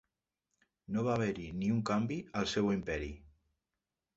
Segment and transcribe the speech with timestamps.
[0.95, 3.11] No va haver-hi ni un canvi al seu imperi.